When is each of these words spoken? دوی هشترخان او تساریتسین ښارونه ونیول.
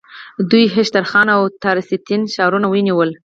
دوی 0.49 0.65
هشترخان 0.77 1.27
او 1.35 1.41
تساریتسین 1.63 2.21
ښارونه 2.33 2.67
ونیول. 2.69 3.09